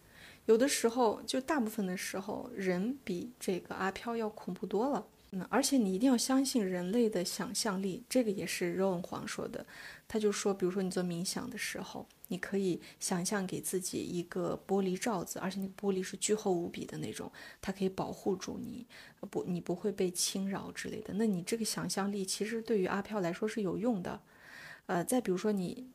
[0.48, 5.06] 有的时候，就大部分的时候，人比这个阿飘要恐怖多了。
[5.32, 9.66] 嗯，而且你一定要相信人类的想象力，这个也是肉文黄说的。
[10.08, 17.30] 他就说，比如说你做冥想的时候，你可以想象给自己一个玻璃罩子，而且那个玻璃是巨厚无比的那种，
[17.60, 18.86] 它可以保护住你，
[19.28, 21.12] 不，你不会被侵扰之类的。
[21.18, 24.18] 那你这个想象力其实对于阿飘来说是有用的。
[24.86, 25.90] 呃，再比如说你。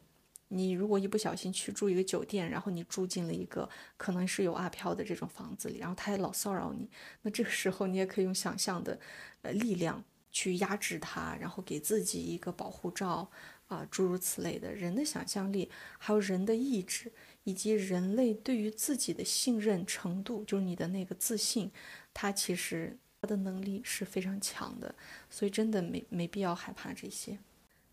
[0.56, 6.88] 你如果一不小心去住一个酒店，然后你住进了一个可能是有阿飘的这种房子里，然后他也老骚扰你，
[7.24, 9.00] 那这个时候你也可以用想象的，
[9.42, 13.30] 呃力量去压制他，然后给自己一个保护罩
[13.68, 14.72] 啊，诸如此类的。
[14.72, 17.12] 人的想象力，还有人的意志，
[17.44, 21.72] 以及人类对于自己的信任程度，就是你的那个自信，
[22.13, 24.94] 他其实他的能力是非常强的，
[25.30, 27.39] 所以真的没没必要害怕这些。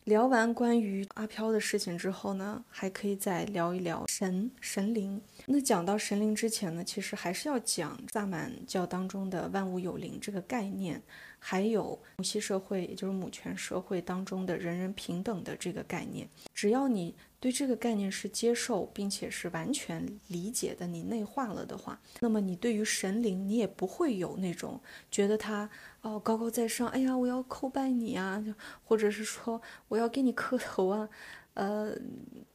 [0.04, 5.20] 聊完关于阿飘的事情之后呢，还可以再聊一聊神神灵。
[5.46, 11.00] 那讲到神灵之前呢，其实还是要讲萨满教当中的万物有灵这个概念，
[11.38, 16.26] 还有母系社会，也就是母权社会当中的人人平等的这个概念。
[16.54, 25.68] 只要你对这个概念是接受，并且是完全理解的，你内化了的话，那么你对于神灵，你也不会有那种觉得他。
[26.03, 28.42] 哦，高高在上，哎呀，我要叩拜你啊，
[28.85, 31.07] 或者是说我要给你磕头啊，
[31.53, 31.94] 呃，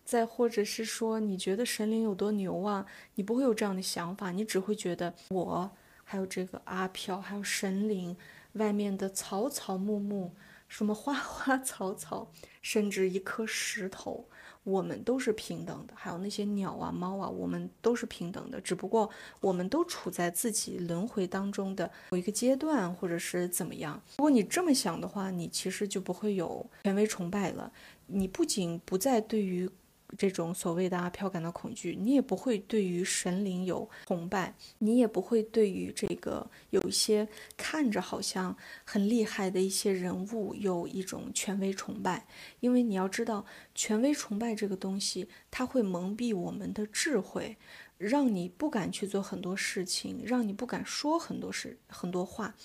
[0.04, 5.70] 再或者是说你觉得神灵有多牛啊，你不会有这样的想法，你只会觉得我
[6.04, 8.18] 还有这个阿飘，还有神灵
[8.54, 10.34] 外面的草草木木，
[10.68, 12.32] 什么花花草草，
[12.64, 14.28] 甚至一颗石头。
[14.66, 18.60] 我们都是平等的，还有那些鸟啊、猫啊，我们都是平等的。
[18.60, 24.02] 只不过我们都处在自己轮回当中的某一个阶段，或者是怎么样。
[24.18, 27.72] 如果你这么想的话，你其实就不会有权威崇拜了。
[28.08, 29.70] 你不仅不再对于。
[30.18, 42.26] 这种所谓的阿飘感到恐惧，你也不会对于神灵有崇拜，你也不会对于这个有一些看着好像很厉害的一些人物有一种权威崇拜，
[42.60, 47.58] 因为你要知道，权威崇拜这个东西，它会蒙蔽我们的智慧，
[47.98, 52.56] 让你不敢去做很多事情，让你不敢说很多事很多话。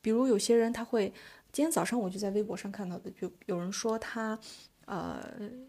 [0.00, 1.12] 比如有些人他会，
[1.52, 4.38] 今天早上我就在微博上看到的，就有人说他。
[4.86, 5.20] 呃，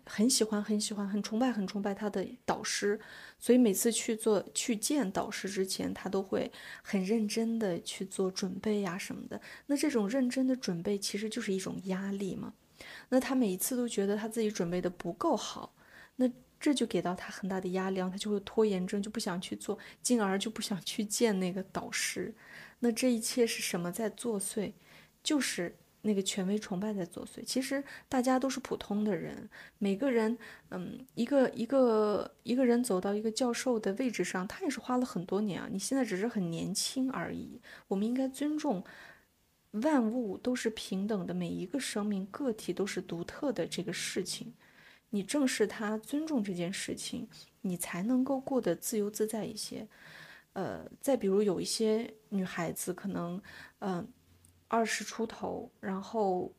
[0.06, 3.00] 很喜欢，很喜欢，很崇拜，很崇拜他的导师，
[3.40, 6.52] 所以每次去做去见导师之前，他都会
[6.84, 9.42] 很认真的去做准备呀什么的。
[9.66, 12.54] 那这种认真的准备其实就是一种压力嘛。
[13.10, 15.74] 那他每一次都觉得他自己准备的不够好，
[16.18, 22.36] 那这就给到他很大的压力，他就会拖延症，就不想去做，进而就不想去见那个导师。
[22.82, 24.74] 那这一切是什么在作祟？
[25.24, 25.76] 就是。
[26.04, 27.44] 那个权威崇拜在作祟。
[27.44, 30.38] 其实大家都是普通的人，每个人，
[30.70, 35.68] 嗯，一个一个一个人走到一个教授的位置上，他也是花了很多年啊。
[35.70, 37.60] 你现在只是很年轻而已。
[37.88, 38.84] 我们应该尊重
[39.72, 44.54] 万物都是平等的，每一个生命个体都是独特的这个事情。
[45.10, 47.28] 你正视他，尊重这件事情，
[47.62, 49.88] 你才能够过得自由自在一些。
[50.54, 53.42] 呃，再比如有一些女孩子可能，
[53.80, 54.08] 嗯。
[54.68, 56.54] 二十出头，然后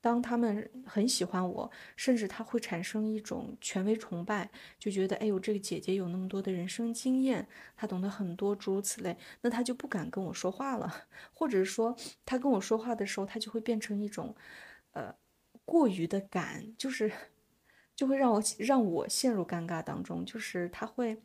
[0.00, 14.34] 当他们很喜欢我，甚至他会产生一种权威崇拜，就觉得哎呦，这个姐姐有那么多的人生经验，她懂得很多，诸如此类，那他就不敢跟我说话了， 或者说他跟我说话的时候，他就会变成一种
[14.92, 15.14] 呃
[15.64, 17.12] 过于的敢，就是
[17.94, 21.22] 就会让我让我陷入尴尬当中，就是他会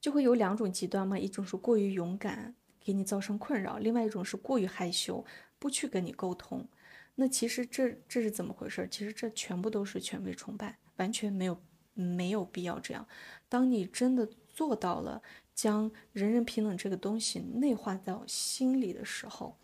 [0.00, 2.56] 就会有两种极端嘛，一种是过于勇敢。
[2.84, 5.24] 给你造成困扰，另外一种是过于害羞，
[5.58, 6.66] 不去跟你沟通。
[7.14, 8.88] 那其实这这是怎么回事？
[8.90, 11.60] 其实这全部都是权威崇拜，完全没有
[11.92, 13.06] 没有必要这样。
[13.48, 15.22] 当你真的做到了
[15.54, 19.58] 将人人平等这个东西内化到心里的时候，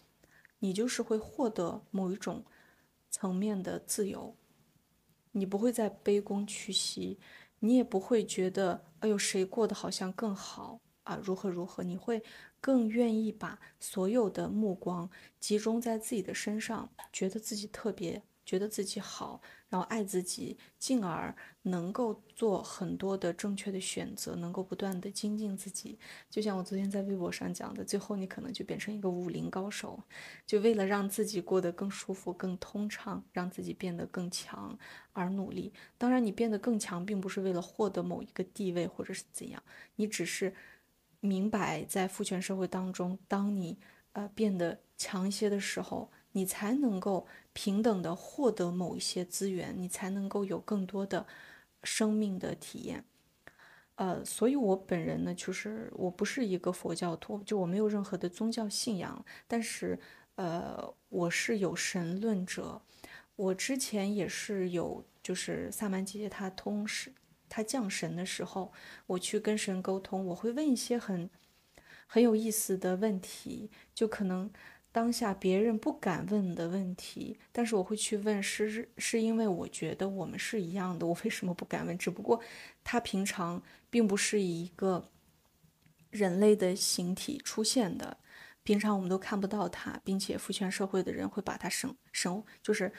[0.58, 2.44] 你就是会获得某一种
[3.10, 4.36] 层面的自由。
[5.32, 7.18] 你不会再卑躬屈膝，
[7.60, 11.82] 你也不会觉得哎呦谁过得好像更好啊，如何如何？
[11.82, 12.22] 你会。
[12.60, 25.98] 更愿意把所有的目光集中在自己的身上，觉得自己特别，觉得自己好，然后爱自己，进而能够做很多的正确的选择，能够不断的精进自己。
[26.30, 30.02] 就像我昨天在微博上讲的，最后你可能就变成一个武林高手，
[30.46, 34.78] 就为了让自己过得更舒服、更通畅，让自己变得更强
[35.12, 35.72] 而努力。
[35.96, 39.62] 当然，你变得更强，并不是为了获得某一个地位或者是怎样，
[39.96, 40.54] 你只是。
[41.20, 43.78] 明白，在父权社会当中，当你
[44.12, 51.26] 呃变得强一些的时候，你才能够平等的获得某一些资源，你才能够有更多的
[51.82, 53.04] 生命的体验。
[53.96, 59.98] 呃，所以我本人呢，就是我不是一个佛教徒，就我没有任何的宗教信仰，但是
[60.36, 62.80] 呃，我是有神论者。
[63.34, 67.12] 我之前也是有，就是萨满姐姐她通识。
[67.48, 68.72] 他降神的时候，
[69.06, 71.30] 我去跟神沟通，我会问一些很
[72.06, 74.50] 很有意思的问题，就可能
[74.90, 81.96] 当下别人不敢问的问题，但是我会去问，是是因为我觉得我们是一样的，我为什么不敢问？
[81.98, 82.40] 只不过
[82.82, 85.04] 他平常并不是以一个
[86.10, 88.16] 人类的形体出现的，
[88.62, 92.92] 平常我们都看不到他，并且父权社会的人会把他生生，就是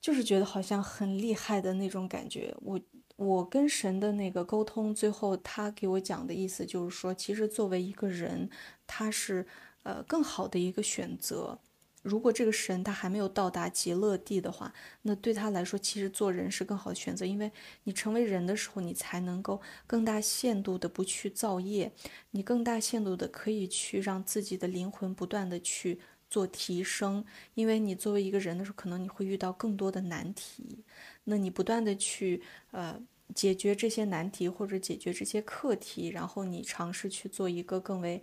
[0.00, 2.80] 就是觉得好像很厉害的那种感觉，我。
[3.20, 8.48] 我跟神的那个沟通，最后他给我讲的意思就是说，其实作为一个人，
[8.86, 9.46] 他是
[9.82, 11.58] 呃更好的一个选择，
[12.00, 17.52] 如果这个神他还没有到达极乐地的话，那对他来说，其实做人是更好的选择，因为
[17.84, 21.92] 你成为人的时候，你才能够更大限度的不去造业，
[22.30, 26.00] 你更大限度的可以去让自己的灵魂不断的去
[26.30, 30.84] 做提升，因为你作为一个人的时候，可能你会遇到更多的难题，
[31.24, 33.00] 那你不断的去呃
[33.34, 38.22] 解决这些难题或者解决这些课题，然后你尝试去做一个更为。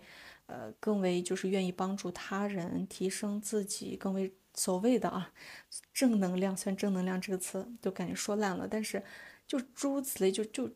[0.50, 5.30] 呃，更为就是愿意帮助他人，提升自己，更为所谓的啊，
[5.92, 6.56] 正能量。
[6.56, 9.04] 虽然“正能量”这个词都感觉说烂了，但是
[9.46, 10.70] 就诸如此类，就就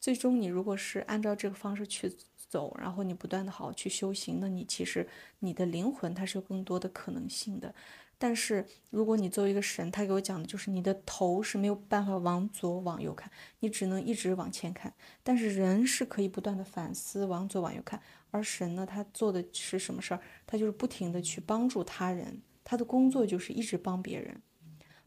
[0.00, 2.10] 最终你如果是按照这个方式去
[2.48, 5.06] 走，然后你不断的好好去修行，那你其实
[5.40, 7.74] 你的灵魂它是有更多的可能性的。
[8.22, 14.92] 但是，如果你作为一个神，他给我讲的就是你的头是没有办法往左往右看，你只能一直往前看。
[15.22, 17.98] 但是人是可以不断的反思，往左往右看。
[18.30, 20.20] 而神呢，他做的是什么事儿？
[20.46, 24.42] 他就是不停的去帮助他人，他的工作就是一直帮别人。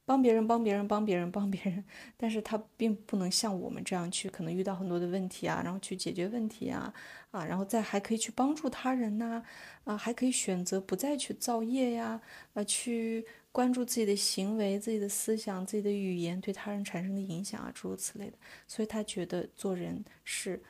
[0.05, 1.83] 帮别人，帮别人，帮别人，帮别人，
[2.17, 6.93] 但是他并不能像我们这样去，可能遇到很多的问题啊，然后去解决问题啊，
[7.31, 9.41] 啊，然后再还可以去帮助他人呐，
[9.85, 12.19] 啊，还可以选择不再去造业呀，
[12.53, 18.33] 呃，去关注自己的行为、自己的思想、自己的语言对他人产生的影响啊，诸如此类的。
[18.67, 20.61] 所以他觉得做人是，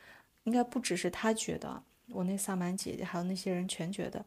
[0.43, 4.23] 应该不只是他觉得，我那萨满姐姐还有那些人全觉得。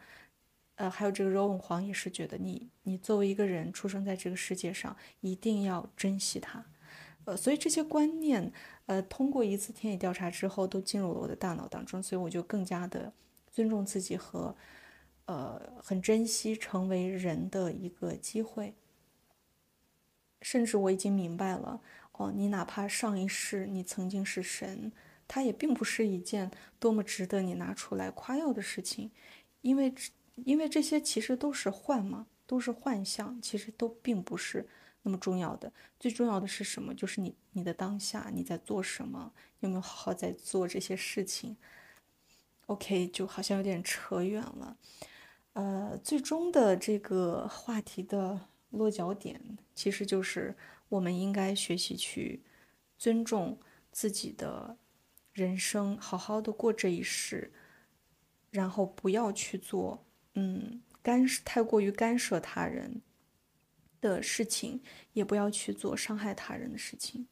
[0.77, 6.64] 呃，还有这个柔文皇也是觉得你，你作为一个人出生在这个世界上，一定要珍惜它。
[7.24, 8.53] 呃，所以这些观念，
[8.85, 13.11] 呃，通过一次田野调查之后，都进入了我的大脑当中，所以我就更加的
[13.51, 14.55] 尊重自己和，
[15.24, 18.74] 呃，很珍惜成为人的一个机会。
[20.43, 21.81] 甚至我已经明白了，
[22.12, 24.93] 哦，你哪怕上一世你曾经是神，
[25.27, 29.11] 它也并不是一件多么值得你拿出来夸耀的事情，
[29.62, 29.95] 因为。
[30.45, 34.68] 因为这些其实都是幻嘛，都是幻象，其实都并不是
[35.03, 35.72] 那么重要的。
[35.99, 36.95] 最重要的是什么？
[36.95, 39.32] 就是你你的当下你在做什么？
[39.61, 41.57] 有没有好好在做这些事情
[42.66, 44.76] ？OK，就好像有点扯远了。
[45.55, 50.55] 呃，最终的这个话题的落脚点，其实就是
[50.91, 52.43] 我们应该学习去
[52.99, 53.59] 尊重
[53.91, 54.76] 自己的
[55.32, 57.53] 人生，好好的过这一世，
[58.51, 60.05] 然后不要去做。
[60.37, 63.03] 嗯，干涉太过于干涉他人
[64.01, 64.80] 的事情，
[65.12, 67.26] 也不要去做伤害他人的事情。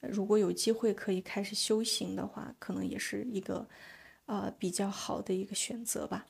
[0.00, 3.68] 如果有机会可以开始修行的话，可能也是一个
[4.26, 6.26] 呃比较好的一个选择吧。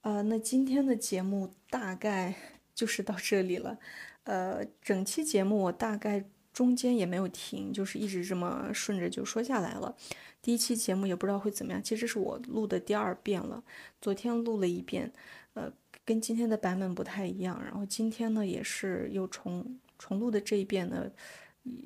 [0.00, 2.34] 呃，那今天的节目大概
[2.74, 3.78] 就是到这里了。
[4.24, 9.94] 呃，整期节目我大概中间也没有停，就是一直这么顺着就说下来了。
[10.40, 13.62] 第一期节目也不知道会怎么样，其实是我录的第二遍了。
[14.00, 15.12] 昨天录了一遍，
[15.54, 15.72] 呃，
[16.04, 17.62] 跟今天的版本不太一样。
[17.64, 21.10] 然后今天呢，也是又重重录的这一遍呢，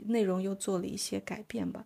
[0.07, 1.85] 内容又做了一些改变吧。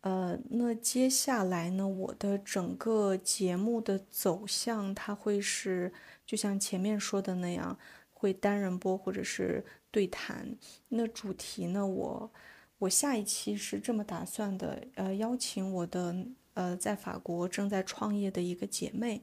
[0.00, 5.92] 呃，那接下来呢，我的整个节目的走向，它会是
[6.24, 7.78] 就像前面说的那样，
[8.12, 9.64] 会单人播或者是
[9.96, 10.56] 对谈。
[10.88, 12.30] 那主题呢，我。
[12.78, 16.14] 我下一期是这么打算的，呃，邀请我的
[16.52, 19.22] 呃在法国正在创业的一个姐妹，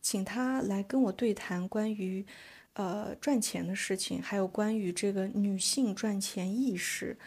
[0.00, 2.24] 请她来跟我对谈关于
[2.72, 7.18] 呃赚钱的事情，还有关于这个女性赚钱意识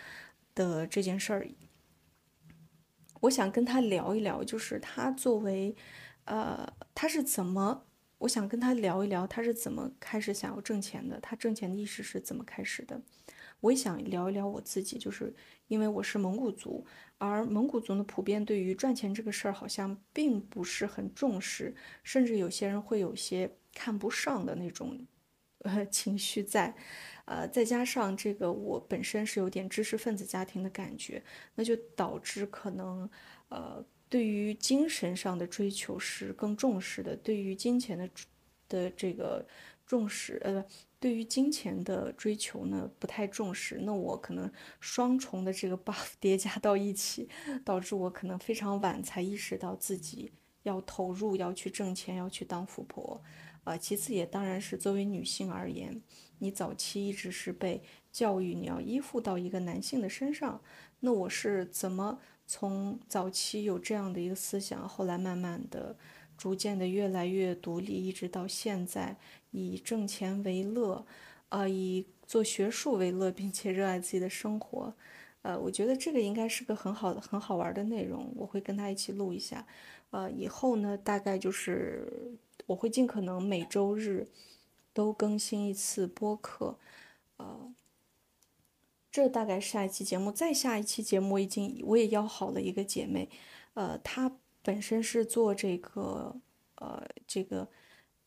[0.55, 1.47] 的这件事儿。
[3.21, 5.76] 我想跟她聊一聊，就是她作为
[6.26, 7.86] 呃她是怎么，
[8.24, 13.01] 我想跟他聊一聊他是怎么开始想要挣钱的，他挣钱的意识是怎么开始的。
[13.59, 15.34] 我也想聊一聊我自己，就是
[15.67, 16.86] 因为我是蒙古族，
[17.17, 25.05] 而蒙古族呢，普遍对于赚钱这个事儿好像并不是很重视，甚至有些人会有些看不上的那种
[25.59, 26.74] 呃情绪在，
[27.26, 31.21] 呃，再加上这个我本身是有点知识分子家庭的感觉，
[31.55, 33.09] 那就导致可能
[33.49, 33.84] 呃
[34.14, 38.07] 对于精神上的追求是更重视的，对于金钱的
[38.70, 39.43] 的这个
[39.88, 40.64] 重视呃。
[40.99, 43.80] 对于金钱的追求呢，不太重视。
[43.82, 44.49] 那我可能
[44.80, 47.28] 双重的这个 buff 叠加到一起，
[47.66, 53.22] 导致我可能非常晚才意识到自己要投入，要去挣钱，要去当富婆。
[53.66, 56.01] 啊，其次也当然是作为女性而言，
[56.38, 60.61] 你早期一直是被教育你要依附到一个男性的身上。
[61.01, 65.96] 那我是怎么从早期有这样的一个思想，后来慢慢的、
[66.38, 69.18] 逐渐的越来越独立，一直到现在。
[69.56, 71.06] 以挣钱为乐，
[71.50, 74.91] 呃，以做学术为乐，并且热爱自己的生活，
[75.44, 78.34] 呃，我觉得这个应该是个很好的、很好玩的内容。
[78.36, 79.68] 我会跟他一起录一下，
[80.10, 82.36] 呃，以后呢，大概就是
[82.66, 84.28] 我会尽可能每周日
[84.91, 86.80] 都更新一次播客，
[87.38, 87.72] 呃，
[89.14, 90.32] 这大概下一期节目。
[90.32, 93.30] 再下一期节目，我已经我也邀好了一个姐妹，
[93.76, 96.36] 呃，她本身是做这个
[96.78, 97.70] 呃这个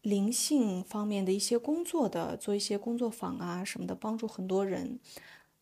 [0.03, 5.01] 灵性方面的一些工作的，做一些工作坊啊什么的，帮助很多人。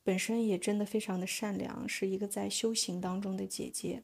[0.02, 4.02] 本身也真的非常的善良，是一个在修行当中的姐姐。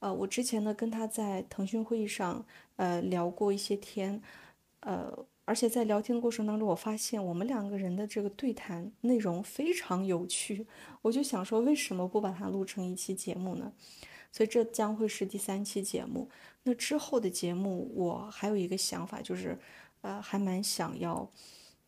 [0.00, 2.44] 呃，我之前呢跟她在腾讯会议上
[2.74, 4.20] 呃聊过一些天，
[4.80, 5.24] 呃。
[5.48, 10.66] 而且在聊天的过程当中，我发现我们两个人的这个对谈内容非常有趣，
[11.00, 13.72] 我就想说，为什么不把它录成一期节目呢？
[14.30, 16.28] 所以这将会是第三期节目。
[16.64, 19.58] 那之后的节目，我还有一个想法，就是，
[20.02, 21.26] 呃，还蛮想要，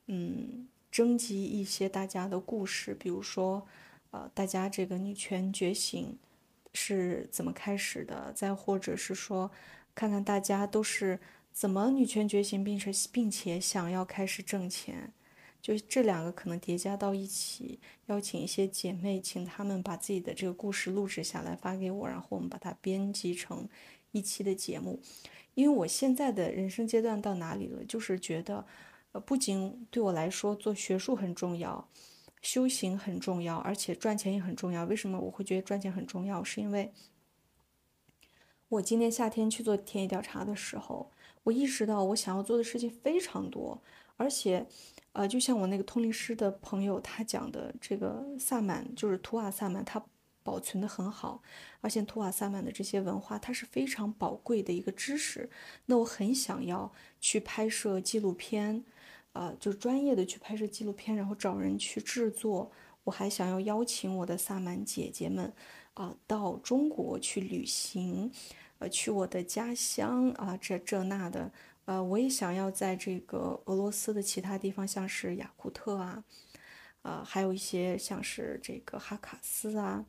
[0.07, 3.67] 嗯，征集一些大家的故事，比如说，
[4.11, 6.17] 呃，大家这个女权觉醒
[6.73, 8.33] 是怎么开始的？
[8.35, 9.51] 再或者是说，
[9.95, 11.21] 看看大家都是。
[11.53, 15.13] 怎么女权觉醒，并且并且想要开始挣钱，
[15.61, 23.69] 就这两个可能叠加到一起，邀请一些姐妹，请她们把自己的这个故事录制下来发给我，然后我们把它编辑成
[24.13, 25.01] 一期的节目。
[25.55, 28.65] 因为我现在的人生阶段到哪里了，就是觉得，
[29.13, 31.87] 呃，不仅对我来说做学术很重要，
[32.41, 34.85] 修行很重要，而且赚钱也很重要。
[34.85, 36.43] 为什么我会觉得赚钱很重要？
[36.43, 36.93] 是因为
[38.69, 41.11] 我今年夏天去做田野调查的时候。
[41.43, 43.81] 我意识到我想要做的事情非常多，
[44.17, 44.67] 而且，
[45.13, 50.05] 呃，就像我那个通灵师的朋友他讲的，这个萨满就是图瓦萨满，它
[50.43, 51.43] 保存的很好，
[51.81, 55.49] 而且图瓦萨满的这些文化它是非常宝贵的一个知识。
[55.87, 58.85] 那我很想要去拍摄纪录片，
[59.33, 62.71] 呃，就专业的去拍摄纪录片，然后找人去制作。
[63.05, 65.53] 我还想要邀请我的萨满姐姐们，
[65.95, 68.31] 啊，到中国去旅行。
[68.81, 71.53] 呃，去我的家乡啊，这这那的，
[71.85, 76.25] 呃，我也想要在这个俄罗斯的其他地方，像是雅库特啊，
[77.03, 80.07] 呃，还有一些像是这个哈卡斯啊，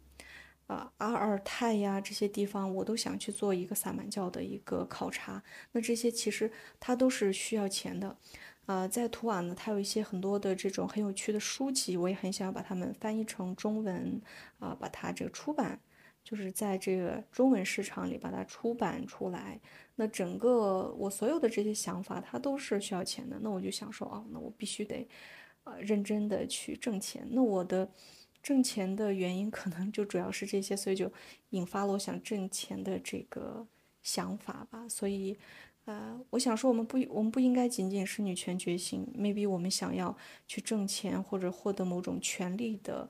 [0.68, 5.44] 啊，阿尔泰呀这些地方，我都想去做一个萨满教的一个考察。
[5.74, 6.50] 那这些其实
[6.80, 8.16] 它都是需要钱的，
[8.68, 14.22] 呃，在图瓦呢，它有一些很多的这种很有趣的书籍，我也很想把它们翻译成中文，
[14.60, 15.82] 啊，把它这个出版。
[16.24, 19.60] 就是在这个中文市场里把它出版出来，
[19.96, 23.38] 那整个我所有的这些想法，它都是需要钱的。
[23.42, 25.08] 那我就想说，哦，那我必须得，
[25.64, 27.28] 呃，认真的去挣钱。
[27.32, 27.90] 那我的
[28.42, 31.12] 挣钱的原因可能就主要是这些，所以就
[31.50, 33.68] 引发了我想挣钱的这个
[34.02, 34.88] 想法吧。
[34.88, 35.36] 所以，
[35.86, 40.16] 呃，我想说，我们不，我们不应该仅仅是女权觉醒，maybe 我们想要
[40.48, 43.10] 去挣钱或者获得某种权利的，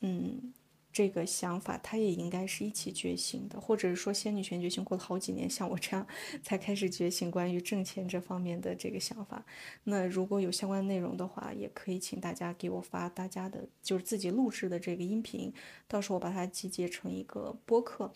[0.00, 0.52] 嗯。
[0.92, 6.06] 这个想法，他也应该是一起觉醒的，或者是说，仙女权觉醒过了好几年，像我这样
[6.42, 9.42] 才开始觉醒关于挣钱这方面的这个想法。
[9.84, 15.50] 那如果有相关内容的话，也可以请大家给我发大家的，就是自己录制的这个音频，
[15.88, 18.12] 到时候我把它集结成一个播客。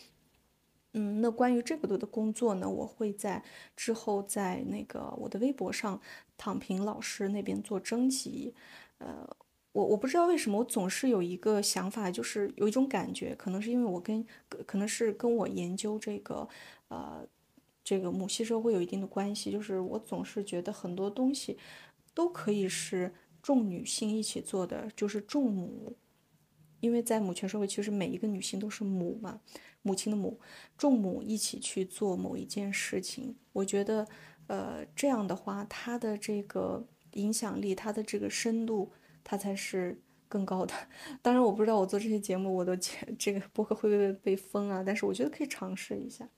[0.92, 3.42] 嗯，那关于这个的工作呢，我会在
[3.74, 5.98] 之后在那个我的微博上
[6.36, 8.54] 躺平老师那边做征集，
[8.98, 9.26] 呃。
[9.76, 14.26] 我我不知道为什么我总是有一个想法，就是有一种感觉，可能是因为我跟
[14.64, 16.48] 可能是跟我研究这个，
[16.88, 17.28] 呃，
[17.84, 21.58] 这个母系社会有一定的关系，就是我总是觉得很多东西
[22.14, 23.12] 都可以是
[23.42, 25.94] 众女性一起做的，就是众母，
[26.80, 29.42] 因为在母权社会，其实每一个女性都是母嘛，
[29.82, 30.40] 母亲的母，
[30.78, 34.08] 众母一起去做某一件事情，我觉得，
[34.46, 38.90] 呃，这样的话，它的这个影响力，它的这个深度。
[39.28, 40.72] 它才是更高的。
[41.20, 42.76] 当然，我不知道我做这些节目，我的
[43.18, 44.84] 这个播客会不会被封啊？
[44.86, 46.28] 但是我觉得可以尝试一下。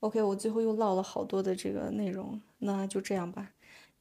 [0.00, 3.50] OK，我最后又唠了好多的这个内容，那就这样吧。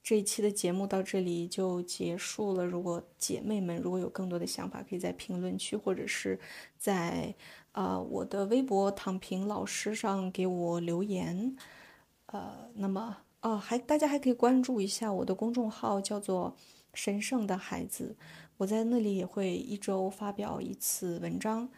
[0.02, 2.66] 这一期的节目到这里就结束了。
[2.66, 6.40] 如果姐妹们如果有更多的想法，可以在评论区或者是
[6.78, 7.36] 在
[7.74, 11.58] 啊我的微博躺平老师上给我留言。
[12.28, 16.56] 呃，那么啊，还大家还可以关注一下我的公众号，叫做。
[16.98, 18.18] 神圣的孩子，
[18.58, 21.70] 我在那里也会一周发表一次文章，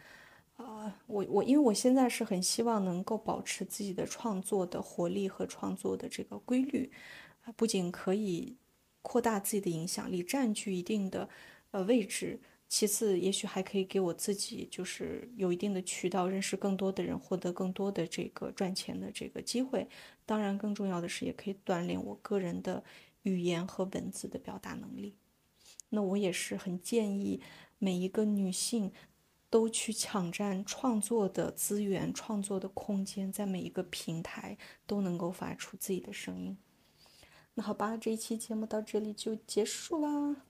[0.56, 6.90] 啊，我我因为我现在是很希望能够保持自己的创作的活力和创作的这个规律，
[7.54, 8.56] 不仅可以
[9.02, 11.28] 扩大自己的影响力，占据一定的
[11.72, 19.86] 呃位置，其次也许还可以给我自己就是有一定的渠道认识更多的人，获得更多的这个赚钱的这个机会，
[20.24, 22.82] 当然更重要的是也可以锻炼我个人的。
[23.22, 25.16] 语言和文字的表达能力，
[25.90, 27.42] 那我也是很建议
[27.78, 28.92] 每一个女性
[29.50, 34.56] 都去抢占创作的资源、创作的空间，在每一个平台
[34.86, 36.56] 都能够发出自己的声音。
[37.54, 40.44] 那好吧，这一期节目到这里就结束啦，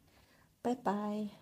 [0.61, 1.40] 拜拜。